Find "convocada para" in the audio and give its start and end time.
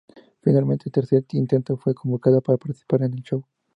1.93-2.57